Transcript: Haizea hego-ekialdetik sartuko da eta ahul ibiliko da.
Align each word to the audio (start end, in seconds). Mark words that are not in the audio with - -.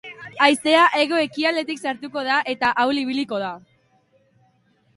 Haizea 0.45 0.85
hego-ekialdetik 0.99 1.83
sartuko 1.89 2.23
da 2.29 2.39
eta 2.55 2.73
ahul 2.85 3.01
ibiliko 3.05 3.43
da. 3.45 3.53